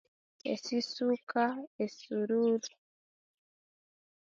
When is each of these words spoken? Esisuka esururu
Esisuka 0.51 1.43
esururu 1.83 2.71